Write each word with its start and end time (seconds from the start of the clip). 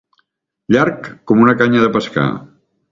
Llarg 0.75 1.11
com 1.33 1.47
una 1.47 1.57
canya 1.63 1.87
de 1.87 1.95
pescar. 1.99 2.29